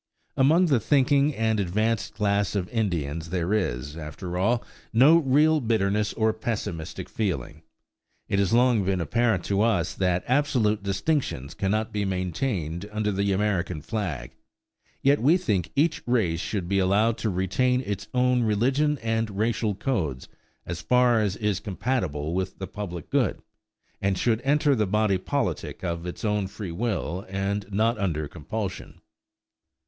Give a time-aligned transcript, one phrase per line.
[0.35, 6.11] Among the thinking and advanced class of Indians there is, after all, no real bitterness
[6.13, 7.61] or pessimistic feeling.
[8.27, 13.31] It has long been apparent to us that absolute distinctions cannot be maintained under the
[13.31, 14.31] American flag.
[15.03, 19.75] Yet we think each race should be allowed to retain its own religion and racial
[19.75, 20.27] codes
[20.65, 23.43] as far as is compatible with the public good,
[24.01, 28.99] and should enter the body politic of its own free will, and not under compulsion.